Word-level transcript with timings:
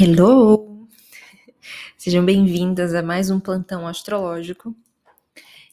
Hello! 0.00 0.86
Sejam 1.98 2.24
bem-vindas 2.24 2.94
a 2.94 3.02
mais 3.02 3.30
um 3.30 3.40
plantão 3.40 3.84
astrológico. 3.84 4.72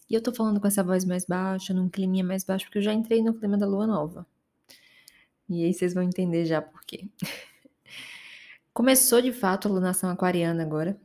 E 0.10 0.16
eu 0.16 0.24
tô 0.24 0.34
falando 0.34 0.60
com 0.60 0.66
essa 0.66 0.84
voz 0.84 1.06
mais 1.06 1.26
baixa, 1.26 1.76
num 1.76 1.88
climinha 1.88 2.24
mais 2.24 2.44
baixo, 2.44 2.66
porque 2.66 2.80
eu 2.80 2.82
já 2.82 2.92
entrei 2.92 3.22
no 3.22 3.36
clima 3.36 3.56
da 3.56 3.68
lua 3.68 3.86
nova. 3.86 4.26
E 5.48 5.64
aí 5.64 5.72
vocês 5.72 5.94
vão 5.94 6.02
entender 6.02 6.44
já 6.48 6.60
por 6.60 6.82
quê. 6.88 7.08
Começou 8.74 9.22
de 9.22 9.32
fato 9.32 9.68
a 9.68 9.72
lunação 9.72 10.10
aquariana 10.10 10.64
agora. 10.64 11.00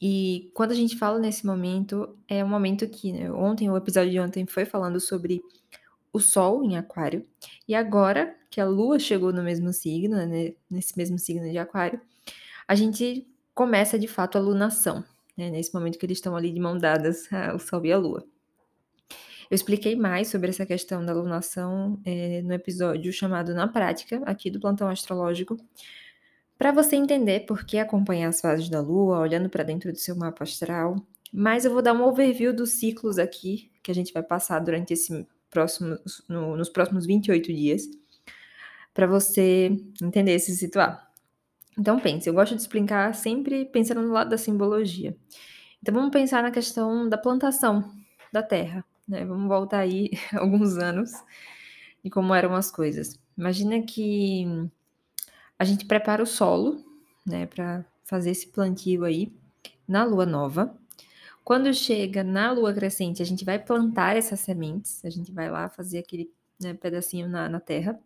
E 0.00 0.50
quando 0.54 0.72
a 0.72 0.76
gente 0.76 0.96
fala 0.96 1.18
nesse 1.18 1.44
momento, 1.44 2.16
é 2.26 2.42
um 2.42 2.48
momento 2.48 2.88
que 2.88 3.12
né, 3.12 3.30
ontem, 3.30 3.68
o 3.68 3.76
episódio 3.76 4.10
de 4.10 4.18
ontem 4.18 4.46
foi 4.46 4.64
falando 4.64 4.98
sobre 4.98 5.42
o 6.10 6.18
Sol 6.18 6.64
em 6.64 6.78
Aquário. 6.78 7.26
E 7.68 7.74
agora 7.74 8.34
que 8.48 8.62
a 8.62 8.64
Lua 8.64 8.98
chegou 8.98 9.30
no 9.30 9.42
mesmo 9.42 9.74
signo, 9.74 10.16
né, 10.16 10.54
nesse 10.70 10.96
mesmo 10.96 11.18
signo 11.18 11.50
de 11.50 11.58
Aquário, 11.58 12.00
a 12.66 12.74
gente 12.74 13.26
começa 13.54 13.98
de 13.98 14.08
fato 14.08 14.36
a 14.36 14.40
lunação, 14.40 15.04
né, 15.36 15.50
nesse 15.50 15.72
momento 15.72 15.98
que 15.98 16.06
eles 16.06 16.18
estão 16.18 16.36
ali 16.36 16.52
de 16.52 16.60
mão 16.60 16.76
dadas, 16.76 17.28
o 17.54 17.58
Sol 17.58 17.84
e 17.84 17.92
a 17.92 17.98
Lua. 17.98 18.24
Eu 19.50 19.54
expliquei 19.54 19.94
mais 19.94 20.28
sobre 20.28 20.48
essa 20.48 20.64
questão 20.64 21.04
da 21.04 21.12
lunação 21.12 22.00
é, 22.04 22.40
no 22.42 22.52
episódio 22.52 23.12
chamado 23.12 23.54
Na 23.54 23.68
Prática, 23.68 24.22
aqui 24.24 24.50
do 24.50 24.58
Plantão 24.58 24.88
Astrológico, 24.88 25.56
para 26.56 26.72
você 26.72 26.96
entender 26.96 27.40
por 27.40 27.64
que 27.64 27.78
acompanhar 27.78 28.28
as 28.28 28.40
fases 28.40 28.68
da 28.68 28.80
Lua, 28.80 29.18
olhando 29.18 29.50
para 29.50 29.62
dentro 29.62 29.92
do 29.92 29.98
seu 29.98 30.16
mapa 30.16 30.44
astral. 30.44 30.96
Mas 31.32 31.64
eu 31.64 31.72
vou 31.72 31.82
dar 31.82 31.92
um 31.92 32.02
overview 32.04 32.54
dos 32.54 32.70
ciclos 32.70 33.18
aqui 33.18 33.70
que 33.82 33.90
a 33.90 33.94
gente 33.94 34.12
vai 34.12 34.22
passar 34.22 34.60
durante 34.60 34.92
esse 34.92 35.26
próximos, 35.50 36.22
no, 36.28 36.56
nos 36.56 36.68
próximos 36.68 37.06
28 37.06 37.52
dias, 37.52 37.88
para 38.92 39.06
você 39.06 39.70
entender 40.02 40.34
e 40.34 40.40
se 40.40 40.56
situar. 40.56 41.12
Então 41.78 41.98
pense, 41.98 42.28
eu 42.28 42.34
gosto 42.34 42.54
de 42.54 42.60
explicar 42.60 43.14
sempre 43.14 43.64
pensando 43.64 44.02
no 44.02 44.12
lado 44.12 44.30
da 44.30 44.38
simbologia. 44.38 45.16
Então 45.82 45.94
vamos 45.94 46.10
pensar 46.10 46.42
na 46.42 46.50
questão 46.50 47.08
da 47.08 47.18
plantação 47.18 47.92
da 48.32 48.42
terra, 48.42 48.84
né? 49.06 49.24
Vamos 49.24 49.48
voltar 49.48 49.80
aí 49.80 50.10
alguns 50.34 50.76
anos 50.76 51.12
e 52.02 52.10
como 52.10 52.34
eram 52.34 52.54
as 52.54 52.70
coisas. 52.70 53.18
Imagina 53.36 53.82
que 53.82 54.46
a 55.58 55.64
gente 55.64 55.86
prepara 55.86 56.22
o 56.22 56.26
solo, 56.26 56.84
né, 57.26 57.46
para 57.46 57.84
fazer 58.04 58.30
esse 58.30 58.48
plantio 58.48 59.04
aí 59.04 59.32
na 59.86 60.04
lua 60.04 60.26
nova. 60.26 60.76
Quando 61.42 61.72
chega 61.74 62.24
na 62.24 62.52
lua 62.52 62.72
crescente, 62.72 63.22
a 63.22 63.26
gente 63.26 63.44
vai 63.44 63.58
plantar 63.58 64.16
essas 64.16 64.40
sementes, 64.40 65.04
a 65.04 65.10
gente 65.10 65.30
vai 65.32 65.50
lá 65.50 65.68
fazer 65.68 65.98
aquele 65.98 66.30
né, 66.60 66.74
pedacinho 66.74 67.28
na, 67.28 67.48
na 67.48 67.60
terra. 67.60 67.98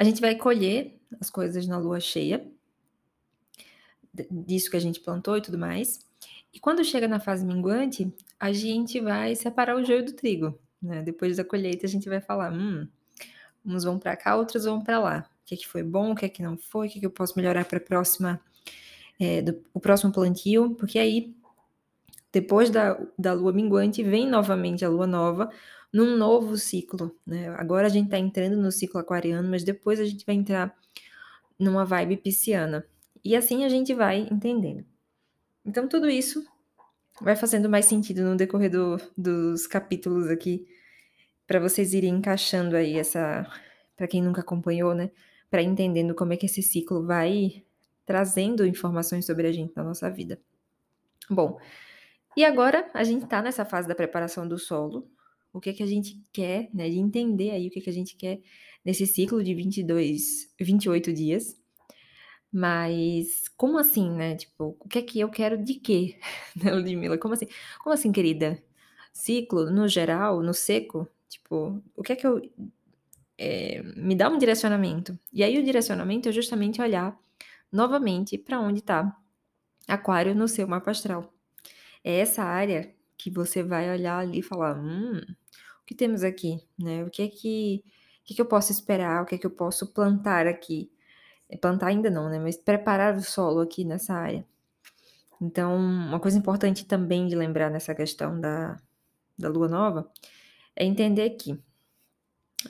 A 0.00 0.04
gente 0.04 0.18
vai 0.18 0.34
colher 0.34 0.98
as 1.20 1.28
coisas 1.28 1.66
na 1.66 1.76
lua 1.76 2.00
cheia, 2.00 2.50
disso 4.30 4.70
que 4.70 4.76
a 4.78 4.80
gente 4.80 4.98
plantou 4.98 5.36
e 5.36 5.42
tudo 5.42 5.58
mais. 5.58 6.00
E 6.54 6.58
quando 6.58 6.82
chega 6.82 7.06
na 7.06 7.20
fase 7.20 7.44
minguante, 7.44 8.10
a 8.38 8.50
gente 8.50 8.98
vai 8.98 9.36
separar 9.36 9.76
o 9.76 9.84
joio 9.84 10.02
do 10.02 10.14
trigo. 10.14 10.58
Né? 10.80 11.02
Depois 11.02 11.36
da 11.36 11.44
colheita, 11.44 11.84
a 11.84 11.88
gente 11.88 12.08
vai 12.08 12.18
falar: 12.18 12.50
hum, 12.50 12.88
uns 13.62 13.84
vão 13.84 13.98
para 13.98 14.16
cá, 14.16 14.36
outros 14.36 14.64
vão 14.64 14.82
para 14.82 14.98
lá. 14.98 15.30
O 15.42 15.44
que, 15.44 15.52
é 15.54 15.58
que 15.58 15.68
foi 15.68 15.82
bom, 15.82 16.12
o 16.12 16.16
que, 16.16 16.24
é 16.24 16.30
que 16.30 16.42
não 16.42 16.56
foi, 16.56 16.86
o 16.86 16.90
que, 16.90 16.96
é 16.96 17.00
que 17.00 17.06
eu 17.06 17.10
posso 17.10 17.34
melhorar 17.36 17.66
para 17.66 17.78
é, 19.20 19.42
do, 19.42 19.62
o 19.74 19.80
próximo 19.80 20.10
plantio, 20.10 20.74
porque 20.76 20.98
aí 20.98 21.36
depois 22.32 22.70
da, 22.70 23.00
da 23.18 23.32
lua 23.32 23.52
minguante, 23.52 24.02
vem 24.02 24.28
novamente 24.28 24.84
a 24.84 24.88
lua 24.88 25.06
nova 25.06 25.50
num 25.92 26.16
novo 26.16 26.56
ciclo. 26.56 27.16
Né? 27.26 27.48
Agora 27.56 27.86
a 27.86 27.90
gente 27.90 28.06
está 28.06 28.18
entrando 28.18 28.56
no 28.56 28.70
ciclo 28.70 29.00
aquariano, 29.00 29.48
mas 29.48 29.64
depois 29.64 29.98
a 29.98 30.04
gente 30.04 30.24
vai 30.24 30.34
entrar 30.34 30.74
numa 31.58 31.84
vibe 31.84 32.16
pisciana. 32.18 32.86
E 33.24 33.36
assim 33.36 33.64
a 33.64 33.68
gente 33.68 33.92
vai 33.92 34.28
entendendo. 34.30 34.84
Então, 35.64 35.86
tudo 35.86 36.08
isso 36.08 36.44
vai 37.20 37.36
fazendo 37.36 37.68
mais 37.68 37.84
sentido 37.84 38.22
no 38.22 38.36
decorrer 38.36 38.70
do, 38.70 38.96
dos 39.16 39.66
capítulos 39.66 40.28
aqui, 40.28 40.66
para 41.46 41.60
vocês 41.60 41.92
irem 41.92 42.14
encaixando 42.14 42.76
aí 42.76 42.96
essa. 42.96 43.46
Para 43.96 44.08
quem 44.08 44.22
nunca 44.22 44.40
acompanhou, 44.40 44.94
né? 44.94 45.10
Para 45.50 45.62
entendendo 45.62 46.14
como 46.14 46.32
é 46.32 46.36
que 46.36 46.46
esse 46.46 46.62
ciclo 46.62 47.04
vai 47.04 47.62
trazendo 48.06 48.66
informações 48.66 49.26
sobre 49.26 49.46
a 49.46 49.52
gente 49.52 49.72
na 49.76 49.84
nossa 49.84 50.08
vida. 50.08 50.40
Bom, 51.28 51.58
e 52.36 52.44
agora 52.44 52.90
a 52.94 53.04
gente 53.04 53.24
está 53.24 53.42
nessa 53.42 53.64
fase 53.64 53.88
da 53.88 53.94
preparação 53.94 54.46
do 54.46 54.58
solo. 54.58 55.10
O 55.52 55.60
que 55.60 55.72
que 55.72 55.82
a 55.82 55.86
gente 55.86 56.22
quer, 56.32 56.70
né? 56.72 56.88
De 56.88 56.98
entender 56.98 57.50
aí 57.50 57.66
o 57.68 57.70
que 57.70 57.80
que 57.80 57.90
a 57.90 57.92
gente 57.92 58.16
quer 58.16 58.40
nesse 58.84 59.06
ciclo 59.06 59.42
de 59.42 59.54
22, 59.54 60.54
28 60.60 61.12
dias. 61.12 61.60
Mas 62.52 63.48
como 63.56 63.78
assim, 63.78 64.10
né? 64.10 64.36
Tipo, 64.36 64.76
o 64.80 64.88
que 64.88 64.98
é 64.98 65.02
que 65.02 65.20
eu 65.20 65.28
quero 65.30 65.62
de 65.62 65.74
quê? 65.74 66.18
Né, 66.62 66.72
Ludmilla? 66.72 67.18
Como 67.18 67.34
assim? 67.34 67.46
Como 67.82 67.94
assim, 67.94 68.12
querida? 68.12 68.62
Ciclo, 69.12 69.70
no 69.70 69.88
geral, 69.88 70.42
no 70.42 70.54
seco? 70.54 71.08
Tipo, 71.28 71.82
o 71.96 72.02
que 72.02 72.12
é 72.12 72.16
que 72.16 72.26
eu. 72.26 72.40
É, 73.38 73.82
me 73.96 74.14
dá 74.14 74.28
um 74.28 74.38
direcionamento. 74.38 75.18
E 75.32 75.42
aí, 75.42 75.58
o 75.58 75.64
direcionamento 75.64 76.28
é 76.28 76.32
justamente 76.32 76.82
olhar 76.82 77.18
novamente 77.72 78.36
para 78.38 78.60
onde 78.60 78.80
está 78.80 79.16
Aquário 79.88 80.34
no 80.34 80.46
seu 80.48 80.68
mapa 80.68 80.90
astral. 80.92 81.32
É 82.04 82.18
essa 82.18 82.42
área 82.42 82.94
que 83.16 83.30
você 83.30 83.62
vai 83.62 83.90
olhar 83.90 84.18
ali 84.18 84.40
e 84.40 84.42
falar: 84.42 84.78
hum, 84.78 85.20
o 85.82 85.86
que 85.86 85.94
temos 85.94 86.22
aqui? 86.22 86.58
Né? 86.78 87.04
O 87.04 87.10
que 87.10 87.22
é 87.22 87.28
que, 87.28 87.82
o 88.22 88.24
que, 88.24 88.32
é 88.34 88.36
que 88.36 88.42
eu 88.42 88.46
posso 88.46 88.72
esperar? 88.72 89.22
O 89.22 89.26
que 89.26 89.34
é 89.34 89.38
que 89.38 89.46
eu 89.46 89.50
posso 89.50 89.92
plantar 89.92 90.46
aqui? 90.46 90.90
É, 91.48 91.56
plantar 91.56 91.88
ainda 91.88 92.10
não, 92.10 92.30
né? 92.30 92.38
Mas 92.38 92.56
preparar 92.56 93.16
o 93.16 93.22
solo 93.22 93.60
aqui 93.60 93.84
nessa 93.84 94.14
área. 94.14 94.46
Então, 95.40 95.74
uma 95.76 96.20
coisa 96.20 96.38
importante 96.38 96.84
também 96.84 97.26
de 97.26 97.34
lembrar 97.34 97.70
nessa 97.70 97.94
questão 97.94 98.38
da, 98.38 98.76
da 99.38 99.48
lua 99.48 99.68
nova 99.68 100.10
é 100.76 100.84
entender 100.84 101.30
que 101.30 101.58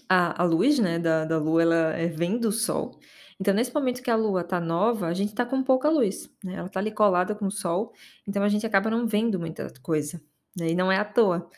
a, 0.08 0.42
a 0.42 0.44
luz 0.44 0.78
né, 0.78 0.98
da, 0.98 1.24
da 1.24 1.38
lua 1.38 1.62
ela 1.62 1.92
é, 1.97 2.06
vem 2.06 2.38
do 2.38 2.52
sol 2.52 2.98
então, 3.40 3.54
nesse 3.54 3.72
momento 3.72 4.02
que 4.02 4.10
a 4.10 4.16
lua 4.16 4.42
está 4.42 4.60
nova, 4.60 5.06
a 5.06 5.14
gente 5.14 5.30
está 5.30 5.46
com 5.46 5.62
pouca 5.62 5.88
luz, 5.88 6.30
né? 6.44 6.56
Ela 6.56 6.66
está 6.66 6.78
ali 6.78 6.90
colada 6.90 7.34
com 7.34 7.46
o 7.46 7.50
sol, 7.50 7.94
então 8.26 8.42
a 8.42 8.48
gente 8.48 8.66
acaba 8.66 8.90
não 8.90 9.06
vendo 9.06 9.40
muita 9.40 9.72
coisa, 9.80 10.20
né? 10.54 10.68
E 10.68 10.74
não 10.74 10.92
é 10.92 10.98
à 10.98 11.06
toa. 11.06 11.48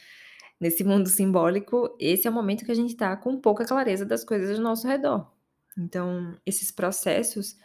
Nesse 0.60 0.84
mundo 0.84 1.09
simbólico, 1.09 1.92
esse 1.98 2.28
é 2.28 2.31
o 2.31 2.32
momento 2.32 2.65
que 2.65 2.71
a 2.71 2.75
gente 2.75 2.91
está 2.91 3.16
com 3.16 3.37
pouca 3.37 3.65
clareza 3.65 4.06
das 4.06 4.22
coisas 4.22 4.56
ao 4.56 4.62
nosso 4.62 4.87
redor. 4.87 5.28
Então, 5.76 6.38
esses 6.47 6.71
processos, 6.71 7.56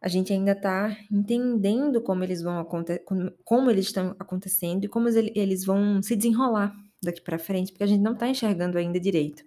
a 0.00 0.08
gente 0.08 0.32
ainda 0.32 0.50
está 0.50 0.96
entendendo 1.08 2.02
como 2.02 2.24
eles 2.24 2.42
vão 2.42 2.58
acontecer, 2.58 3.04
como 3.44 3.70
eles 3.70 3.86
estão 3.86 4.16
acontecendo 4.18 4.86
e 4.86 4.88
como 4.88 5.08
eles 5.08 5.64
vão 5.64 6.02
se 6.02 6.16
desenrolar 6.16 6.74
daqui 7.00 7.20
para 7.20 7.38
frente, 7.38 7.70
porque 7.70 7.84
a 7.84 7.86
gente 7.86 8.02
não 8.02 8.14
está 8.14 8.26
enxergando 8.26 8.76
ainda 8.76 8.98
direito. 8.98 9.44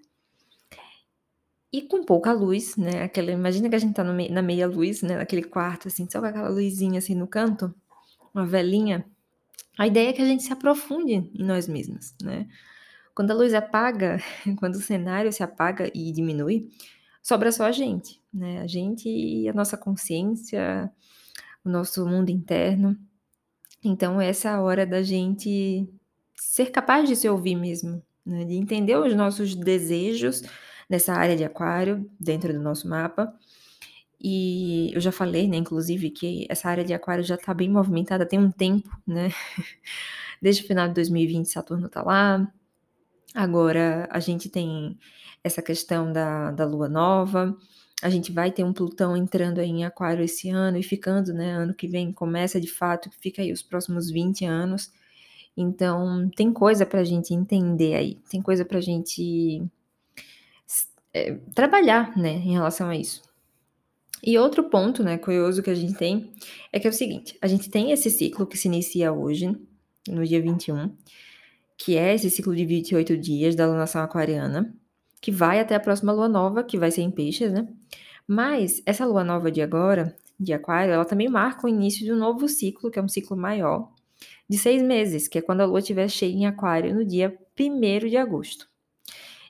E 1.77 1.83
com 1.83 2.03
pouca 2.03 2.33
luz, 2.33 2.75
né, 2.75 3.03
aquela 3.03 3.29
imagina 3.31 3.69
que 3.69 3.75
a 3.75 3.77
gente 3.77 3.93
tá 3.93 4.03
me 4.03 4.29
na 4.29 4.41
meia 4.41 4.65
luz, 4.65 5.03
né, 5.03 5.15
naquele 5.15 5.43
quarto, 5.43 5.87
assim, 5.87 6.09
só 6.09 6.19
com 6.19 6.25
aquela 6.25 6.49
luzinha, 6.49 6.97
assim, 6.97 7.13
no 7.13 7.27
canto, 7.27 7.71
uma 8.33 8.47
velinha. 8.47 9.05
A 9.77 9.85
ideia 9.85 10.09
é 10.09 10.13
que 10.13 10.21
a 10.23 10.25
gente 10.25 10.41
se 10.41 10.51
aprofunde 10.51 11.29
em 11.35 11.43
nós 11.43 11.67
mesmos, 11.67 12.15
né. 12.19 12.47
Quando 13.13 13.29
a 13.29 13.35
luz 13.35 13.53
apaga, 13.53 14.17
quando 14.57 14.73
o 14.73 14.81
cenário 14.81 15.31
se 15.31 15.43
apaga 15.43 15.91
e 15.93 16.11
diminui, 16.11 16.67
sobra 17.21 17.51
só 17.51 17.65
a 17.65 17.71
gente, 17.71 18.19
né, 18.33 18.61
a 18.61 18.65
gente 18.65 19.07
e 19.07 19.47
a 19.47 19.53
nossa 19.53 19.77
consciência, 19.77 20.91
o 21.63 21.69
nosso 21.69 22.07
mundo 22.07 22.31
interno. 22.31 22.97
Então 23.83 24.19
essa 24.19 24.49
é 24.49 24.51
a 24.51 24.61
hora 24.63 24.83
da 24.83 25.03
gente 25.03 25.87
ser 26.35 26.71
capaz 26.71 27.07
de 27.07 27.15
se 27.15 27.29
ouvir 27.29 27.55
mesmo, 27.55 28.01
né, 28.25 28.45
de 28.45 28.55
entender 28.55 28.97
os 28.97 29.15
nossos 29.15 29.53
desejos, 29.53 30.41
nessa 30.89 31.13
área 31.13 31.35
de 31.35 31.43
aquário, 31.43 32.09
dentro 32.19 32.53
do 32.53 32.61
nosso 32.61 32.87
mapa. 32.87 33.33
E 34.19 34.91
eu 34.93 34.99
já 34.99 35.11
falei, 35.11 35.47
né, 35.47 35.57
inclusive, 35.57 36.09
que 36.09 36.47
essa 36.49 36.69
área 36.69 36.83
de 36.83 36.93
aquário 36.93 37.23
já 37.23 37.35
está 37.35 37.53
bem 37.53 37.69
movimentada 37.69 38.25
tem 38.25 38.39
um 38.39 38.51
tempo, 38.51 38.89
né? 39.05 39.29
Desde 40.41 40.63
o 40.63 40.67
final 40.67 40.87
de 40.87 40.95
2020, 40.95 41.47
Saturno 41.47 41.87
está 41.87 42.01
lá. 42.03 42.51
Agora 43.35 44.07
a 44.11 44.19
gente 44.19 44.49
tem 44.49 44.97
essa 45.43 45.61
questão 45.61 46.11
da, 46.11 46.51
da 46.51 46.65
lua 46.65 46.89
nova. 46.89 47.55
A 48.01 48.09
gente 48.09 48.31
vai 48.31 48.51
ter 48.51 48.63
um 48.63 48.73
Plutão 48.73 49.17
entrando 49.17 49.59
aí 49.59 49.69
em 49.69 49.85
Aquário 49.85 50.23
esse 50.23 50.49
ano 50.49 50.77
e 50.77 50.83
ficando, 50.83 51.33
né? 51.33 51.51
Ano 51.51 51.73
que 51.73 51.87
vem 51.87 52.11
começa 52.11 52.59
de 52.61 52.67
fato, 52.67 53.09
fica 53.19 53.41
aí 53.41 53.51
os 53.51 53.63
próximos 53.63 54.09
20 54.09 54.45
anos. 54.45 54.91
Então, 55.55 56.29
tem 56.35 56.53
coisa 56.53 56.85
para 56.85 56.99
a 56.99 57.03
gente 57.03 57.33
entender 57.33 57.95
aí, 57.95 58.15
tem 58.29 58.41
coisa 58.41 58.63
para 58.63 58.77
a 58.77 58.81
gente 58.81 59.63
é, 61.13 61.33
trabalhar, 61.53 62.15
né, 62.17 62.31
em 62.31 62.53
relação 62.53 62.89
a 62.89 62.95
isso. 62.95 63.21
E 64.23 64.37
outro 64.37 64.63
ponto, 64.63 65.03
né, 65.03 65.17
curioso 65.17 65.61
que 65.61 65.69
a 65.69 65.75
gente 65.75 65.93
tem 65.93 66.31
é 66.71 66.79
que 66.79 66.87
é 66.87 66.89
o 66.89 66.93
seguinte: 66.93 67.37
a 67.41 67.47
gente 67.47 67.69
tem 67.69 67.91
esse 67.91 68.09
ciclo 68.09 68.47
que 68.47 68.57
se 68.57 68.67
inicia 68.67 69.13
hoje, 69.13 69.55
no 70.07 70.25
dia 70.25 70.41
21, 70.41 70.91
que 71.77 71.95
é 71.97 72.13
esse 72.15 72.29
ciclo 72.29 72.55
de 72.55 72.65
28 72.65 73.17
dias 73.17 73.55
da 73.55 73.67
lunação 73.67 74.01
aquariana, 74.01 74.73
que 75.21 75.31
vai 75.31 75.59
até 75.59 75.75
a 75.75 75.79
próxima 75.79 76.11
lua 76.11 76.27
nova, 76.27 76.63
que 76.63 76.77
vai 76.77 76.91
ser 76.91 77.01
em 77.01 77.11
peixes, 77.11 77.51
né? 77.51 77.67
Mas 78.27 78.81
essa 78.85 79.05
lua 79.05 79.23
nova 79.23 79.51
de 79.51 79.61
agora, 79.61 80.15
de 80.39 80.53
Aquário, 80.53 80.93
ela 80.93 81.05
também 81.05 81.29
marca 81.29 81.65
o 81.65 81.69
início 81.69 82.03
de 82.03 82.11
um 82.11 82.17
novo 82.17 82.47
ciclo, 82.47 82.91
que 82.91 82.99
é 82.99 83.01
um 83.01 83.07
ciclo 83.07 83.37
maior, 83.37 83.91
de 84.49 84.57
seis 84.57 84.81
meses, 84.81 85.27
que 85.27 85.37
é 85.37 85.41
quando 85.41 85.61
a 85.61 85.65
lua 85.65 85.79
estiver 85.79 86.07
cheia 86.09 86.33
em 86.33 86.45
Aquário 86.45 86.93
no 86.93 87.05
dia 87.05 87.37
1 87.59 88.09
de 88.09 88.17
agosto. 88.17 88.67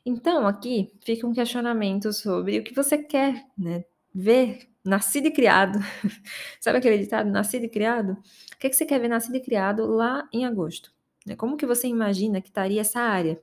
Então, 0.09 0.47
aqui 0.47 0.89
fica 1.01 1.27
um 1.27 1.33
questionamento 1.33 2.13
sobre 2.13 2.59
o 2.59 2.63
que 2.63 2.73
você 2.73 2.97
quer 2.97 3.45
né, 3.57 3.83
ver 4.15 4.69
nascido 4.81 5.27
e 5.27 5.31
criado. 5.31 5.79
Sabe 6.61 6.77
aquele 6.77 6.97
ditado, 6.97 7.29
nascido 7.29 7.65
e 7.65 7.69
criado? 7.69 8.13
O 8.13 8.57
que, 8.57 8.67
é 8.67 8.69
que 8.69 8.75
você 8.77 8.85
quer 8.85 9.01
ver 9.01 9.09
nascido 9.09 9.35
e 9.35 9.41
criado 9.41 9.85
lá 9.85 10.25
em 10.31 10.45
agosto? 10.45 10.93
Né, 11.25 11.35
como 11.35 11.57
que 11.57 11.65
você 11.65 11.89
imagina 11.89 12.39
que 12.39 12.47
estaria 12.47 12.79
essa 12.79 13.01
área? 13.01 13.33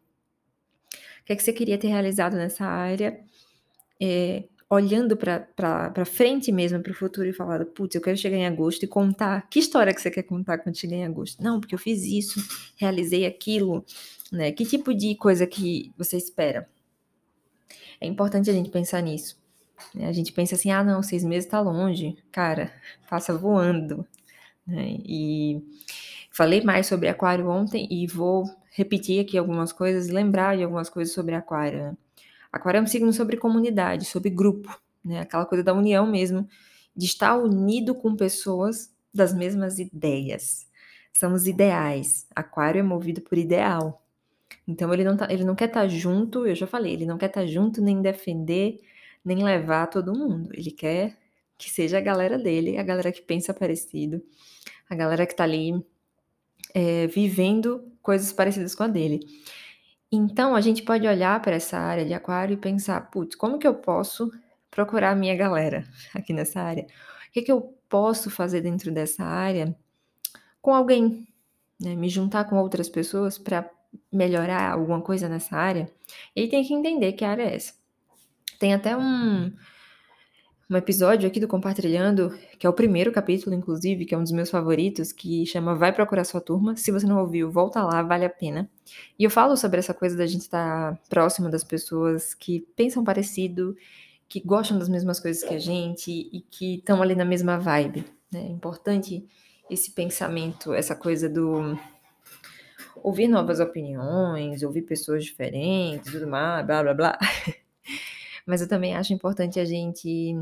O 1.20 1.24
que, 1.26 1.34
é 1.34 1.36
que 1.36 1.42
você 1.42 1.52
queria 1.52 1.76
ter 1.76 1.88
realizado 1.88 2.34
nessa 2.34 2.64
área? 2.64 3.22
É, 4.00 4.44
olhando 4.68 5.16
para 5.16 6.04
frente 6.04 6.50
mesmo, 6.50 6.80
para 6.80 6.92
o 6.92 6.94
futuro 6.94 7.28
e 7.28 7.32
falando, 7.32 7.66
putz, 7.66 7.94
eu 7.94 8.00
quero 8.00 8.16
chegar 8.16 8.36
em 8.36 8.46
agosto 8.46 8.82
e 8.84 8.88
contar. 8.88 9.48
Que 9.48 9.58
história 9.58 9.94
que 9.94 10.00
você 10.00 10.10
quer 10.10 10.22
contar 10.22 10.58
quando 10.58 10.76
chegar 10.76 10.96
em 10.96 11.04
agosto? 11.04 11.42
Não, 11.42 11.60
porque 11.60 11.74
eu 11.74 11.78
fiz 11.78 12.04
isso, 12.04 12.40
realizei 12.76 13.26
aquilo, 13.26 13.84
né? 14.32 14.52
Que 14.52 14.64
tipo 14.64 14.94
de 14.94 15.14
coisa 15.14 15.46
que 15.46 15.92
você 15.96 16.16
espera? 16.16 16.68
É 18.00 18.06
importante 18.06 18.50
a 18.50 18.52
gente 18.52 18.70
pensar 18.70 19.00
nisso. 19.02 19.42
Né? 19.94 20.06
A 20.08 20.12
gente 20.12 20.32
pensa 20.32 20.54
assim, 20.54 20.70
ah, 20.70 20.82
não, 20.82 21.02
seis 21.02 21.24
meses 21.24 21.44
está 21.44 21.60
longe. 21.60 22.16
Cara, 22.30 22.72
passa 23.08 23.36
voando. 23.36 24.06
Né? 24.66 24.98
E 25.04 25.62
falei 26.30 26.62
mais 26.62 26.86
sobre 26.86 27.08
aquário 27.08 27.48
ontem 27.48 27.86
e 27.90 28.06
vou 28.06 28.44
repetir 28.72 29.20
aqui 29.20 29.38
algumas 29.38 29.72
coisas, 29.72 30.08
lembrar 30.08 30.56
de 30.56 30.64
algumas 30.64 30.88
coisas 30.88 31.14
sobre 31.14 31.34
aquário. 31.34 31.78
Né? 31.78 31.96
Aquário 32.54 32.78
é 32.78 32.80
um 32.80 32.86
signo 32.86 33.12
sobre 33.12 33.36
comunidade, 33.36 34.04
sobre 34.04 34.30
grupo, 34.30 34.80
né? 35.04 35.18
Aquela 35.18 35.44
coisa 35.44 35.64
da 35.64 35.74
união 35.74 36.06
mesmo, 36.06 36.48
de 36.94 37.04
estar 37.04 37.36
unido 37.36 37.96
com 37.96 38.14
pessoas 38.14 38.94
das 39.12 39.34
mesmas 39.34 39.80
ideias. 39.80 40.64
São 41.12 41.32
os 41.32 41.48
ideais. 41.48 42.28
Aquário 42.32 42.78
é 42.78 42.82
movido 42.82 43.20
por 43.20 43.36
ideal. 43.36 44.06
Então 44.68 44.94
ele 44.94 45.02
não, 45.02 45.16
tá, 45.16 45.26
ele 45.32 45.42
não 45.42 45.56
quer 45.56 45.64
estar 45.64 45.80
tá 45.80 45.88
junto, 45.88 46.46
eu 46.46 46.54
já 46.54 46.64
falei, 46.64 46.92
ele 46.92 47.04
não 47.04 47.18
quer 47.18 47.26
estar 47.26 47.40
tá 47.40 47.46
junto 47.46 47.82
nem 47.82 48.00
defender, 48.00 48.80
nem 49.24 49.42
levar 49.42 49.88
todo 49.88 50.16
mundo. 50.16 50.50
Ele 50.54 50.70
quer 50.70 51.18
que 51.58 51.68
seja 51.68 51.98
a 51.98 52.00
galera 52.00 52.38
dele, 52.38 52.78
a 52.78 52.84
galera 52.84 53.10
que 53.10 53.20
pensa 53.20 53.52
parecido, 53.52 54.22
a 54.88 54.94
galera 54.94 55.26
que 55.26 55.32
está 55.32 55.42
ali 55.42 55.84
é, 56.72 57.08
vivendo 57.08 57.92
coisas 58.00 58.32
parecidas 58.32 58.76
com 58.76 58.84
a 58.84 58.88
dele. 58.88 59.26
Então, 60.14 60.54
a 60.54 60.60
gente 60.60 60.82
pode 60.82 61.06
olhar 61.06 61.40
para 61.42 61.56
essa 61.56 61.76
área 61.76 62.04
de 62.04 62.14
aquário 62.14 62.54
e 62.54 62.56
pensar, 62.56 63.10
putz, 63.10 63.34
como 63.34 63.58
que 63.58 63.66
eu 63.66 63.74
posso 63.74 64.32
procurar 64.70 65.10
a 65.10 65.14
minha 65.14 65.34
galera 65.34 65.84
aqui 66.14 66.32
nessa 66.32 66.60
área? 66.60 66.84
O 67.28 67.32
que, 67.32 67.42
que 67.42 67.50
eu 67.50 67.76
posso 67.88 68.30
fazer 68.30 68.60
dentro 68.60 68.92
dessa 68.92 69.24
área 69.24 69.74
com 70.62 70.74
alguém? 70.74 71.26
Né? 71.80 71.96
Me 71.96 72.08
juntar 72.08 72.44
com 72.44 72.56
outras 72.56 72.88
pessoas 72.88 73.38
para 73.38 73.68
melhorar 74.12 74.72
alguma 74.72 75.00
coisa 75.00 75.28
nessa 75.28 75.56
área? 75.56 75.90
E 76.34 76.42
aí 76.42 76.48
tem 76.48 76.64
que 76.64 76.74
entender 76.74 77.12
que 77.14 77.24
área 77.24 77.42
é 77.42 77.56
essa. 77.56 77.74
Tem 78.58 78.72
até 78.72 78.96
um, 78.96 79.52
um 80.68 80.76
episódio 80.76 81.28
aqui 81.28 81.38
do 81.38 81.46
Compartilhando, 81.48 82.36
que 82.58 82.66
é 82.66 82.70
o 82.70 82.72
primeiro 82.72 83.12
capítulo, 83.12 83.54
inclusive, 83.54 84.04
que 84.04 84.14
é 84.14 84.18
um 84.18 84.22
dos 84.22 84.32
meus 84.32 84.50
favoritos, 84.50 85.12
que 85.12 85.44
chama 85.44 85.74
Vai 85.74 85.92
Procurar 85.92 86.24
Sua 86.24 86.40
Turma. 86.40 86.76
Se 86.76 86.90
você 86.90 87.06
não 87.06 87.20
ouviu, 87.20 87.50
volta 87.50 87.82
lá, 87.82 88.02
vale 88.02 88.24
a 88.24 88.30
pena. 88.30 88.68
E 89.18 89.24
eu 89.24 89.30
falo 89.30 89.56
sobre 89.56 89.78
essa 89.78 89.92
coisa 89.92 90.16
da 90.16 90.26
gente 90.26 90.42
estar 90.42 90.98
próximo 91.08 91.50
das 91.50 91.62
pessoas 91.62 92.32
que 92.34 92.60
pensam 92.74 93.04
parecido, 93.04 93.76
que 94.28 94.40
gostam 94.40 94.78
das 94.78 94.88
mesmas 94.88 95.20
coisas 95.20 95.42
que 95.42 95.54
a 95.54 95.58
gente 95.58 96.10
e 96.10 96.40
que 96.40 96.76
estão 96.76 97.02
ali 97.02 97.14
na 97.14 97.24
mesma 97.24 97.58
vibe. 97.58 98.04
Né? 98.32 98.46
É 98.46 98.50
importante 98.50 99.26
esse 99.70 99.90
pensamento, 99.90 100.72
essa 100.72 100.94
coisa 100.94 101.28
do 101.28 101.78
ouvir 103.02 103.28
novas 103.28 103.60
opiniões, 103.60 104.62
ouvir 104.62 104.82
pessoas 104.82 105.24
diferentes, 105.24 106.10
tudo 106.10 106.26
mais, 106.26 106.64
blá 106.66 106.82
blá 106.82 106.94
blá. 106.94 107.18
Mas 108.46 108.60
eu 108.60 108.68
também 108.68 108.94
acho 108.94 109.12
importante 109.12 109.58
a 109.58 109.64
gente 109.64 110.34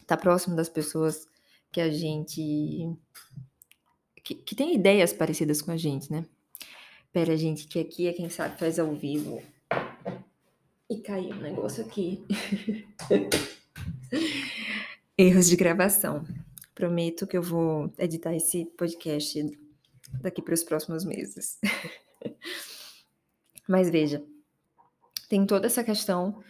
estar 0.00 0.16
tá 0.16 0.18
próximo 0.22 0.56
das 0.56 0.68
pessoas 0.68 1.26
que 1.70 1.80
a 1.80 1.90
gente. 1.90 2.96
Que, 4.22 4.34
que 4.34 4.54
tem 4.54 4.74
ideias 4.74 5.12
parecidas 5.12 5.62
com 5.62 5.70
a 5.70 5.76
gente, 5.76 6.10
né? 6.10 6.24
Pera, 7.12 7.36
gente, 7.36 7.66
que 7.66 7.78
aqui 7.78 8.06
é 8.06 8.12
quem 8.12 8.28
sabe 8.28 8.58
faz 8.58 8.78
ao 8.78 8.94
vivo. 8.94 9.42
E 10.88 10.98
caiu 10.98 11.34
um 11.34 11.40
negócio 11.40 11.84
aqui. 11.84 12.24
Erros 15.16 15.48
de 15.48 15.56
gravação. 15.56 16.24
Prometo 16.74 17.26
que 17.26 17.36
eu 17.36 17.42
vou 17.42 17.92
editar 17.98 18.34
esse 18.34 18.64
podcast 18.64 19.58
daqui 20.20 20.42
para 20.42 20.54
os 20.54 20.64
próximos 20.64 21.04
meses. 21.04 21.58
Mas 23.68 23.90
veja, 23.90 24.22
tem 25.28 25.46
toda 25.46 25.66
essa 25.66 25.84
questão 25.84 26.42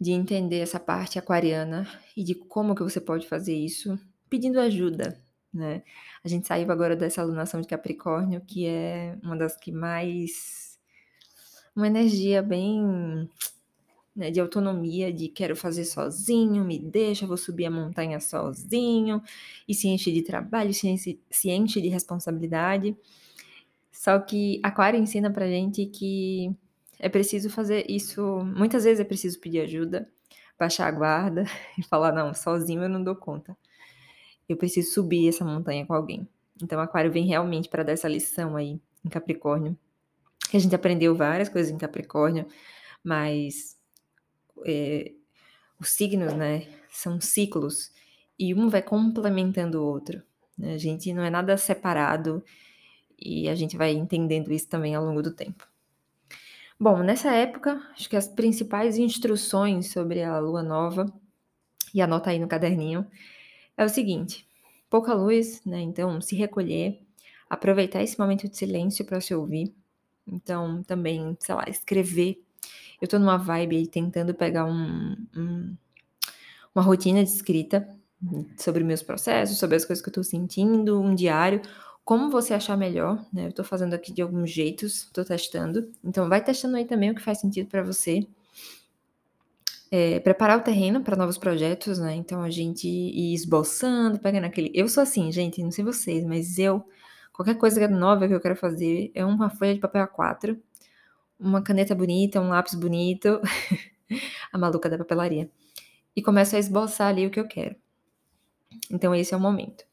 de 0.00 0.12
entender 0.12 0.58
essa 0.58 0.78
parte 0.78 1.18
aquariana 1.18 1.88
e 2.16 2.22
de 2.22 2.34
como 2.34 2.74
que 2.74 2.82
você 2.82 3.00
pode 3.00 3.26
fazer 3.26 3.54
isso 3.54 3.98
pedindo 4.28 4.60
ajuda, 4.60 5.20
né? 5.52 5.82
A 6.22 6.28
gente 6.28 6.46
saiu 6.46 6.70
agora 6.70 6.94
dessa 6.94 7.22
alunação 7.22 7.60
de 7.60 7.68
Capricórnio, 7.68 8.40
que 8.40 8.66
é 8.66 9.16
uma 9.22 9.36
das 9.36 9.56
que 9.56 9.72
mais 9.72 10.78
uma 11.74 11.86
energia 11.86 12.42
bem 12.42 13.28
né, 14.14 14.30
de 14.30 14.40
autonomia, 14.40 15.12
de 15.12 15.28
quero 15.28 15.54
fazer 15.54 15.84
sozinho, 15.84 16.64
me 16.64 16.78
deixa, 16.78 17.26
vou 17.26 17.36
subir 17.36 17.66
a 17.66 17.70
montanha 17.70 18.18
sozinho, 18.18 19.22
e 19.68 19.74
se 19.74 19.88
enche 19.88 20.10
de 20.10 20.22
trabalho, 20.22 20.72
se 20.72 20.88
enche, 20.88 21.20
se 21.30 21.50
enche 21.50 21.80
de 21.82 21.88
responsabilidade. 21.88 22.96
Só 23.92 24.18
que 24.18 24.58
Aquário 24.62 24.98
ensina 24.98 25.30
pra 25.30 25.46
gente 25.46 25.84
que 25.86 26.50
é 26.98 27.08
preciso 27.08 27.50
fazer 27.50 27.84
isso. 27.88 28.22
Muitas 28.44 28.84
vezes 28.84 29.00
é 29.00 29.04
preciso 29.04 29.38
pedir 29.40 29.60
ajuda, 29.60 30.08
baixar 30.58 30.86
a 30.86 30.90
guarda 30.90 31.44
e 31.78 31.82
falar: 31.82 32.12
não, 32.12 32.32
sozinho 32.34 32.82
eu 32.82 32.88
não 32.88 33.02
dou 33.02 33.16
conta. 33.16 33.56
Eu 34.48 34.56
preciso 34.56 34.92
subir 34.92 35.28
essa 35.28 35.44
montanha 35.44 35.84
com 35.84 35.94
alguém. 35.94 36.28
Então, 36.62 36.80
Aquário 36.80 37.12
vem 37.12 37.26
realmente 37.26 37.68
para 37.68 37.82
dar 37.82 37.92
essa 37.92 38.08
lição 38.08 38.56
aí 38.56 38.80
em 39.04 39.08
Capricórnio. 39.08 39.76
A 40.54 40.58
gente 40.58 40.74
aprendeu 40.74 41.14
várias 41.14 41.48
coisas 41.48 41.70
em 41.70 41.76
Capricórnio, 41.76 42.46
mas 43.02 43.76
é, 44.64 45.12
os 45.80 45.90
signos, 45.90 46.32
né, 46.32 46.66
são 46.88 47.20
ciclos 47.20 47.90
e 48.38 48.54
um 48.54 48.68
vai 48.68 48.82
complementando 48.82 49.82
o 49.82 49.86
outro. 49.86 50.22
Né? 50.56 50.74
A 50.74 50.78
gente 50.78 51.12
não 51.12 51.22
é 51.22 51.30
nada 51.30 51.56
separado 51.56 52.42
e 53.18 53.48
a 53.48 53.54
gente 53.54 53.76
vai 53.76 53.92
entendendo 53.92 54.52
isso 54.52 54.68
também 54.68 54.94
ao 54.94 55.04
longo 55.04 55.22
do 55.22 55.32
tempo. 55.32 55.66
Bom, 56.78 57.02
nessa 57.02 57.32
época, 57.32 57.80
acho 57.92 58.08
que 58.08 58.16
as 58.16 58.28
principais 58.28 58.98
instruções 58.98 59.90
sobre 59.92 60.22
a 60.22 60.38
lua 60.38 60.62
nova, 60.62 61.06
e 61.94 62.02
anota 62.02 62.30
aí 62.30 62.38
no 62.38 62.48
caderninho, 62.48 63.06
é 63.76 63.84
o 63.84 63.88
seguinte: 63.88 64.46
pouca 64.90 65.14
luz, 65.14 65.62
né? 65.64 65.80
Então, 65.80 66.20
se 66.20 66.36
recolher, 66.36 67.00
aproveitar 67.50 68.02
esse 68.02 68.18
momento 68.18 68.48
de 68.48 68.56
silêncio 68.56 69.04
para 69.04 69.20
se 69.20 69.34
ouvir. 69.34 69.74
Então, 70.26 70.82
também, 70.84 71.36
sei 71.40 71.54
lá, 71.54 71.64
escrever. 71.68 72.42
Eu 73.00 73.08
tô 73.08 73.18
numa 73.18 73.38
vibe 73.38 73.76
aí 73.76 73.86
tentando 73.86 74.34
pegar 74.34 74.66
um, 74.66 75.16
um, 75.36 75.76
uma 76.74 76.82
rotina 76.82 77.24
de 77.24 77.30
escrita 77.30 77.88
sobre 78.58 78.82
meus 78.84 79.02
processos, 79.02 79.58
sobre 79.58 79.76
as 79.76 79.84
coisas 79.84 80.02
que 80.02 80.08
eu 80.08 80.14
tô 80.14 80.24
sentindo, 80.24 81.00
um 81.00 81.14
diário, 81.14 81.60
como 82.06 82.30
você 82.30 82.54
achar 82.54 82.76
melhor, 82.76 83.26
né? 83.32 83.48
Eu 83.48 83.52
tô 83.52 83.64
fazendo 83.64 83.92
aqui 83.92 84.12
de 84.12 84.22
alguns 84.22 84.48
jeitos, 84.48 85.10
tô 85.12 85.24
testando. 85.24 85.90
Então, 86.04 86.28
vai 86.28 86.42
testando 86.42 86.76
aí 86.76 86.84
também 86.84 87.10
o 87.10 87.16
que 87.16 87.20
faz 87.20 87.40
sentido 87.40 87.68
para 87.68 87.82
você. 87.82 88.24
É, 89.90 90.20
preparar 90.20 90.56
o 90.56 90.62
terreno 90.62 91.02
para 91.02 91.16
novos 91.16 91.36
projetos, 91.36 91.98
né? 91.98 92.14
Então, 92.14 92.42
a 92.42 92.48
gente 92.48 92.86
ir 92.86 93.34
esboçando, 93.34 94.20
pegando 94.20 94.44
aquele. 94.44 94.70
Eu 94.72 94.88
sou 94.88 95.02
assim, 95.02 95.32
gente, 95.32 95.60
não 95.64 95.72
sei 95.72 95.84
vocês, 95.84 96.24
mas 96.24 96.60
eu. 96.60 96.88
Qualquer 97.32 97.56
coisa 97.56 97.88
nova 97.88 98.28
que 98.28 98.34
eu 98.34 98.40
quero 98.40 98.54
fazer 98.54 99.10
é 99.12 99.24
uma 99.24 99.50
folha 99.50 99.74
de 99.74 99.80
papel 99.80 100.06
A4, 100.06 100.56
uma 101.40 101.60
caneta 101.60 101.92
bonita, 101.92 102.40
um 102.40 102.50
lápis 102.50 102.74
bonito, 102.76 103.40
a 104.52 104.56
maluca 104.56 104.88
da 104.88 104.96
papelaria. 104.96 105.50
E 106.14 106.22
começo 106.22 106.54
a 106.54 106.58
esboçar 106.60 107.08
ali 107.08 107.26
o 107.26 107.30
que 107.30 107.40
eu 107.40 107.48
quero. 107.48 107.74
Então, 108.92 109.12
esse 109.12 109.34
é 109.34 109.36
o 109.36 109.40
momento. 109.40 109.84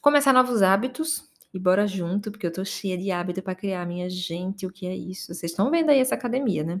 Começar 0.00 0.32
novos 0.32 0.62
hábitos, 0.62 1.27
e 1.52 1.58
bora 1.58 1.86
junto, 1.86 2.30
porque 2.30 2.46
eu 2.46 2.52
tô 2.52 2.64
cheia 2.64 2.96
de 2.98 3.10
hábito 3.10 3.42
para 3.42 3.54
criar. 3.54 3.86
Minha 3.86 4.08
gente, 4.10 4.66
o 4.66 4.72
que 4.72 4.86
é 4.86 4.94
isso? 4.94 5.34
Vocês 5.34 5.52
estão 5.52 5.70
vendo 5.70 5.90
aí 5.90 5.98
essa 6.00 6.14
academia, 6.14 6.62
né? 6.64 6.80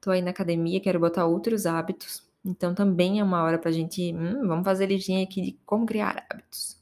Tô 0.00 0.10
aí 0.10 0.22
na 0.22 0.30
academia, 0.30 0.80
quero 0.80 0.98
botar 1.00 1.26
outros 1.26 1.66
hábitos. 1.66 2.28
Então 2.44 2.74
também 2.74 3.20
é 3.20 3.24
uma 3.24 3.42
hora 3.42 3.58
pra 3.58 3.70
gente, 3.70 4.14
hum, 4.14 4.46
vamos 4.48 4.64
fazer 4.64 4.86
listinha 4.86 5.22
aqui 5.22 5.42
de 5.42 5.58
como 5.66 5.86
criar 5.86 6.26
hábitos. 6.30 6.80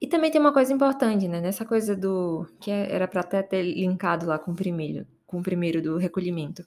E 0.00 0.06
também 0.06 0.30
tem 0.30 0.40
uma 0.40 0.52
coisa 0.52 0.72
importante, 0.72 1.26
né? 1.28 1.40
Nessa 1.40 1.64
coisa 1.64 1.96
do 1.96 2.46
que 2.60 2.70
é, 2.70 2.92
era 2.92 3.08
para 3.08 3.20
até 3.20 3.42
ter 3.42 3.62
linkado 3.62 4.26
lá 4.26 4.38
com 4.38 4.52
o 4.52 4.54
primeiro, 4.54 5.06
com 5.26 5.40
o 5.40 5.42
primeiro 5.42 5.82
do 5.82 5.96
recolhimento. 5.96 6.64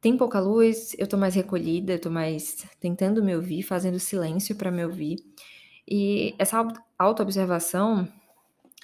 tem 0.00 0.16
pouca 0.16 0.38
luz, 0.40 0.94
eu 0.98 1.06
tô 1.06 1.16
mais 1.16 1.34
recolhida, 1.34 1.94
eu 1.94 2.00
tô 2.00 2.10
mais 2.10 2.64
tentando 2.80 3.22
me 3.22 3.34
ouvir, 3.34 3.62
fazendo 3.62 3.98
silêncio 3.98 4.54
para 4.56 4.70
me 4.70 4.84
ouvir. 4.84 5.16
E 5.90 6.34
essa 6.38 6.66
autoobservação 6.98 8.06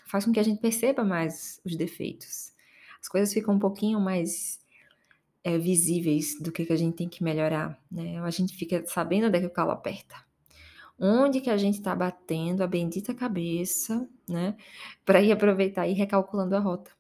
faz 0.06 0.24
com 0.24 0.32
que 0.32 0.40
a 0.40 0.42
gente 0.42 0.60
perceba 0.60 1.04
mais 1.04 1.60
os 1.64 1.76
defeitos. 1.76 2.52
As 3.00 3.08
coisas 3.08 3.32
ficam 3.32 3.54
um 3.54 3.58
pouquinho 3.58 4.00
mais 4.00 4.58
é, 5.42 5.58
visíveis 5.58 6.40
do 6.40 6.50
que, 6.50 6.64
que 6.64 6.72
a 6.72 6.76
gente 6.76 6.96
tem 6.96 7.08
que 7.08 7.22
melhorar, 7.22 7.78
né? 7.90 8.18
A 8.20 8.30
gente 8.30 8.56
fica 8.56 8.82
sabendo 8.86 9.26
onde 9.26 9.36
é 9.36 9.40
que 9.40 9.46
o 9.46 9.50
calo 9.50 9.72
aperta. 9.72 10.14
Onde 10.98 11.40
que 11.40 11.50
a 11.50 11.56
gente 11.56 11.74
está 11.74 11.94
batendo 11.94 12.62
a 12.62 12.66
bendita 12.66 13.12
cabeça, 13.12 14.08
né? 14.26 14.56
Para 15.04 15.20
ir 15.20 15.32
aproveitar 15.32 15.86
e 15.86 15.90
ir 15.90 15.94
recalculando 15.94 16.56
a 16.56 16.60
rota. 16.60 16.90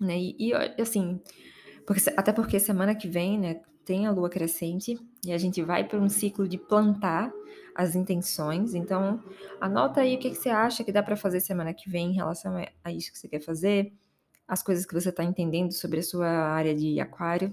Né? 0.00 0.18
E, 0.18 0.36
e 0.38 0.80
assim, 0.80 1.20
porque, 1.84 2.02
até 2.16 2.32
porque 2.32 2.60
semana 2.60 2.94
que 2.94 3.08
vem, 3.08 3.38
né, 3.38 3.60
tem 3.90 4.06
a 4.06 4.12
lua 4.12 4.30
crescente 4.30 4.96
e 5.26 5.32
a 5.32 5.36
gente 5.36 5.60
vai 5.62 5.82
para 5.82 5.98
um 5.98 6.08
ciclo 6.08 6.46
de 6.46 6.56
plantar 6.56 7.32
as 7.74 7.96
intenções. 7.96 8.72
Então, 8.72 9.20
anota 9.60 10.02
aí 10.02 10.14
o 10.14 10.18
que, 10.20 10.30
que 10.30 10.36
você 10.36 10.48
acha 10.48 10.84
que 10.84 10.92
dá 10.92 11.02
para 11.02 11.16
fazer 11.16 11.40
semana 11.40 11.74
que 11.74 11.90
vem 11.90 12.10
em 12.10 12.14
relação 12.14 12.54
a 12.84 12.92
isso 12.92 13.10
que 13.10 13.18
você 13.18 13.26
quer 13.26 13.40
fazer, 13.40 13.92
as 14.46 14.62
coisas 14.62 14.86
que 14.86 14.94
você 14.94 15.08
está 15.08 15.24
entendendo 15.24 15.72
sobre 15.72 15.98
a 15.98 16.04
sua 16.04 16.28
área 16.28 16.72
de 16.72 17.00
aquário. 17.00 17.52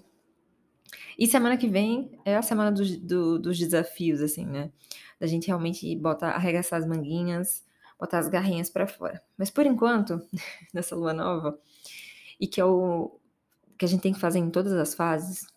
E 1.17 1.25
semana 1.25 1.57
que 1.57 1.67
vem 1.67 2.11
é 2.23 2.35
a 2.35 2.43
semana 2.43 2.71
do, 2.71 2.85
do, 2.99 3.39
dos 3.39 3.57
desafios, 3.57 4.21
assim, 4.21 4.45
né? 4.45 4.71
Da 5.19 5.25
gente 5.25 5.47
realmente 5.47 5.95
botar, 5.95 6.33
arregaçar 6.33 6.77
as 6.77 6.85
manguinhas, 6.85 7.65
botar 7.99 8.19
as 8.19 8.29
garrinhas 8.29 8.69
para 8.69 8.85
fora. 8.85 9.23
Mas 9.35 9.49
por 9.49 9.65
enquanto, 9.65 10.21
nessa 10.71 10.95
lua 10.95 11.13
nova, 11.13 11.59
e 12.39 12.45
que 12.45 12.61
é 12.61 12.65
o, 12.65 13.19
que 13.75 13.85
a 13.85 13.87
gente 13.87 14.01
tem 14.01 14.13
que 14.13 14.19
fazer 14.19 14.37
em 14.37 14.51
todas 14.51 14.73
as 14.73 14.93
fases 14.93 15.56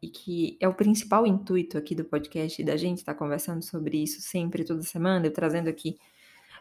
e 0.00 0.08
que 0.08 0.56
é 0.60 0.68
o 0.68 0.74
principal 0.74 1.26
intuito 1.26 1.78
aqui 1.78 1.94
do 1.94 2.04
podcast 2.04 2.62
da 2.62 2.76
gente 2.76 2.98
estar 2.98 3.14
tá 3.14 3.18
conversando 3.18 3.62
sobre 3.62 4.02
isso 4.02 4.20
sempre, 4.20 4.64
toda 4.64 4.82
semana, 4.82 5.26
eu 5.26 5.32
trazendo 5.32 5.68
aqui 5.68 5.98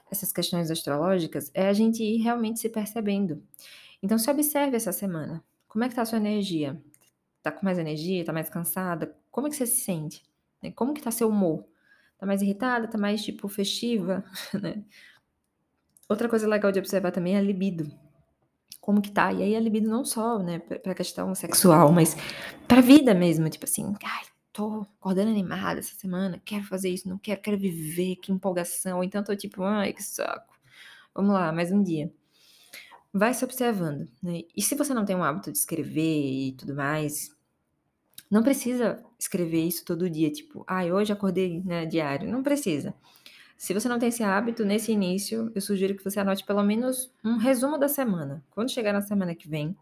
essas 0.10 0.32
questões 0.32 0.70
astrológicas, 0.70 1.52
é 1.54 1.68
a 1.68 1.74
gente 1.74 2.04
ir 2.04 2.18
realmente 2.18 2.60
se 2.60 2.70
percebendo. 2.70 3.44
Então, 4.02 4.18
se 4.18 4.30
observe 4.30 4.78
essa 4.78 4.92
semana. 4.92 5.44
Como 5.68 5.84
é 5.84 5.90
que 5.90 5.96
tá 5.96 6.04
a 6.04 6.06
sua 6.06 6.20
energia? 6.20 6.82
Tá 7.42 7.52
com 7.52 7.66
mais 7.66 7.78
energia? 7.78 8.24
Tá 8.24 8.32
mais 8.32 8.50
cansada? 8.50 9.16
Como 9.32 9.48
é 9.48 9.50
que 9.50 9.56
você 9.56 9.66
se 9.66 9.82
sente? 9.82 10.24
Né? 10.62 10.72
Como 10.72 10.94
que 10.94 11.02
tá 11.02 11.12
seu 11.12 11.30
humor? 11.30 11.66
Tá 12.18 12.26
mais 12.26 12.42
irritada? 12.42 12.88
Tá 12.88 12.98
mais, 12.98 13.24
tipo, 13.24 13.48
festiva? 13.48 14.24
Né? 14.62 14.84
Outra 16.08 16.30
coisa 16.30 16.48
legal 16.48 16.72
de 16.72 16.78
observar 16.78 17.12
também 17.12 17.36
é 17.36 17.40
a 17.40 17.42
libido 17.42 17.92
como 18.86 19.02
que 19.02 19.10
tá. 19.10 19.34
E 19.34 19.42
aí 19.42 19.56
a 19.56 19.60
libido 19.60 19.90
não 19.90 20.06
só, 20.06 20.38
né, 20.38 20.60
pra 20.60 20.94
questão 20.94 21.34
sexual, 21.34 21.92
mas 21.92 22.16
pra 22.68 22.82
vida 22.82 23.16
mesmo, 23.16 23.50
tipo 23.50 23.66
assim, 23.66 23.96
ai, 24.04 24.24
tô 24.54 24.86
acordando 25.00 25.32
animada 25.32 25.80
essa 25.80 25.96
semana, 25.96 26.40
quero 26.46 26.64
fazer 26.66 26.90
isso, 26.90 27.10
não 27.10 27.18
quero, 27.18 27.42
quero 27.42 27.58
viver, 27.58 28.18
que 28.18 28.32
empolgação. 28.32 29.04
Então 29.04 29.24
tô 29.24 29.36
tipo, 29.36 29.64
ai, 29.64 29.92
que 29.92 30.04
saco. 30.04 30.54
Vamos 31.16 31.34
lá, 31.34 31.52
mais 31.52 31.72
um 31.72 31.82
dia. 31.82 32.14
Vai 33.12 33.34
se 33.34 33.44
observando, 33.44 34.08
né? 34.22 34.42
E 34.56 34.62
se 34.62 34.76
você 34.76 34.94
não 34.94 35.04
tem 35.04 35.16
um 35.16 35.24
hábito 35.24 35.52
de 35.52 35.58
escrever 35.58 36.50
e 36.50 36.52
tudo 36.52 36.76
mais, 36.76 37.36
não 38.30 38.44
precisa 38.44 39.04
escrever 39.18 39.66
isso 39.66 39.84
todo 39.84 40.08
dia, 40.08 40.30
tipo, 40.30 40.64
ai, 40.68 40.92
hoje 40.92 41.12
acordei, 41.12 41.60
né, 41.64 41.88
diário. 41.88 42.30
Não 42.30 42.44
precisa. 42.44 42.94
Se 43.58 43.74
você 43.74 43.88
não 43.88 43.98
tem 43.98 44.10
esse 44.10 44.24
hábito, 44.24 44.66
nesse 44.66 44.92
início, 44.92 45.52
eu 45.56 45.62
sugiro 45.62 45.96
que 45.96 46.04
você 46.04 46.20
anote 46.20 46.46
pelo 46.46 46.62
menos 46.62 47.12
um 47.24 47.38
resumo 47.38 47.78
da 47.78 47.88
semana. 47.88 48.44
Quando 48.52 48.72
chegar 48.72 48.92
na 48.92 49.02
semana 49.02 49.34
que 49.34 49.48
vem, 49.48 49.76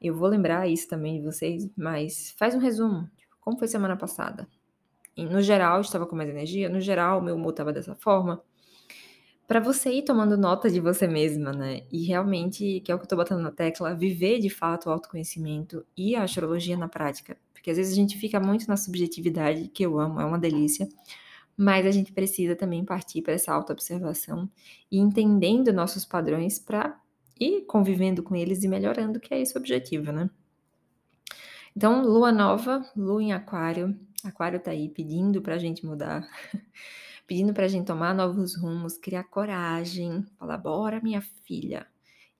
eu 0.00 0.14
vou 0.14 0.28
lembrar 0.28 0.66
isso 0.66 0.88
também 0.88 1.18
de 1.18 1.24
vocês, 1.24 1.68
mas 1.76 2.34
faz 2.38 2.54
um 2.54 2.58
resumo. 2.58 3.08
Tipo, 3.16 3.36
como 3.40 3.58
foi 3.58 3.68
semana 3.68 3.96
passada? 3.96 4.48
E, 5.14 5.26
no 5.26 5.42
geral, 5.42 5.80
estava 5.82 6.06
com 6.06 6.16
mais 6.16 6.30
energia? 6.30 6.70
No 6.70 6.80
geral, 6.80 7.20
meu 7.20 7.36
humor 7.36 7.50
estava 7.50 7.72
dessa 7.72 7.94
forma? 7.94 8.42
Para 9.46 9.60
você 9.60 9.90
ir 9.90 10.02
tomando 10.02 10.38
nota 10.38 10.70
de 10.70 10.80
você 10.80 11.06
mesma, 11.06 11.52
né? 11.52 11.82
E 11.92 12.04
realmente, 12.06 12.80
que 12.80 12.90
é 12.90 12.94
o 12.94 12.98
que 12.98 13.04
eu 13.04 13.08
tô 13.08 13.16
botando 13.16 13.42
na 13.42 13.50
tecla, 13.50 13.94
viver 13.94 14.38
de 14.38 14.48
fato 14.48 14.86
o 14.86 14.92
autoconhecimento 14.92 15.84
e 15.94 16.16
a 16.16 16.22
astrologia 16.22 16.78
na 16.78 16.88
prática. 16.88 17.36
Porque 17.52 17.70
às 17.70 17.76
vezes 17.76 17.92
a 17.92 17.96
gente 17.96 18.16
fica 18.16 18.40
muito 18.40 18.66
na 18.68 18.76
subjetividade, 18.76 19.68
que 19.68 19.84
eu 19.84 20.00
amo, 20.00 20.20
é 20.20 20.24
uma 20.24 20.38
delícia 20.38 20.88
mas 21.60 21.84
a 21.84 21.90
gente 21.90 22.10
precisa 22.10 22.56
também 22.56 22.82
partir 22.82 23.20
para 23.20 23.34
essa 23.34 23.52
autoobservação 23.52 24.50
e 24.90 24.98
entendendo 24.98 25.74
nossos 25.74 26.06
padrões 26.06 26.58
para 26.58 26.98
ir 27.38 27.66
convivendo 27.66 28.22
com 28.22 28.34
eles 28.34 28.64
e 28.64 28.68
melhorando, 28.68 29.20
que 29.20 29.34
é 29.34 29.38
esse 29.42 29.54
o 29.54 29.60
objetivo, 29.60 30.10
né? 30.10 30.30
Então, 31.76 32.02
lua 32.02 32.32
nova, 32.32 32.90
lua 32.96 33.22
em 33.22 33.34
aquário, 33.34 33.94
aquário 34.24 34.58
tá 34.58 34.70
aí 34.70 34.88
pedindo 34.88 35.42
para 35.42 35.56
a 35.56 35.58
gente 35.58 35.84
mudar, 35.84 36.26
pedindo 37.28 37.52
para 37.52 37.66
a 37.66 37.68
gente 37.68 37.84
tomar 37.84 38.14
novos 38.14 38.56
rumos, 38.56 38.96
criar 38.96 39.24
coragem, 39.24 40.24
falar, 40.38 40.56
bora 40.56 40.98
minha 41.02 41.20
filha, 41.44 41.86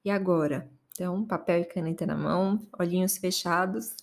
e 0.02 0.10
agora? 0.10 0.66
Então, 0.94 1.26
papel 1.26 1.60
e 1.60 1.64
caneta 1.66 2.06
na 2.06 2.16
mão, 2.16 2.58
olhinhos 2.78 3.18
fechados, 3.18 3.94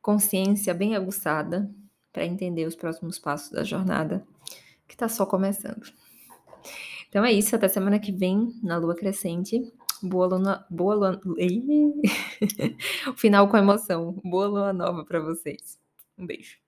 consciência 0.00 0.72
bem 0.72 0.94
aguçada, 0.94 1.68
para 2.12 2.24
entender 2.24 2.64
os 2.64 2.76
próximos 2.76 3.18
passos 3.18 3.50
da 3.50 3.64
jornada 3.64 4.24
que 4.86 4.94
está 4.94 5.08
só 5.08 5.26
começando. 5.26 5.92
Então 7.08 7.24
é 7.24 7.32
isso, 7.32 7.54
até 7.56 7.68
semana 7.68 7.98
que 7.98 8.12
vem 8.12 8.52
na 8.62 8.76
lua 8.76 8.94
crescente. 8.94 9.62
Boa 10.02 10.26
luna, 10.26 10.66
boa 10.68 10.94
lua, 10.94 11.20
o 13.08 13.14
final 13.14 13.48
com 13.48 13.56
emoção. 13.56 14.20
Boa 14.24 14.46
lua 14.46 14.72
nova 14.72 15.04
para 15.04 15.20
vocês. 15.20 15.78
Um 16.18 16.26
beijo. 16.26 16.65